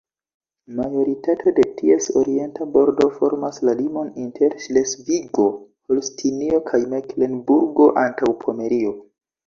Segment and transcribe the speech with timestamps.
[0.77, 8.99] Majoritato de ties orienta bordo formas la limon inter Ŝlesvigo-Holstinio kaj Meklenburgo-Antaŭpomerio.